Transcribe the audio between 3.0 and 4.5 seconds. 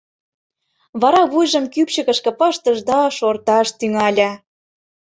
шорташ тӱҥале.